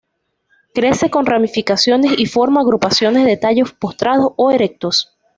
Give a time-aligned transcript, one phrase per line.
[0.73, 5.15] Crece con ramificaciones y forma agrupaciones de tallos postrados o erectos.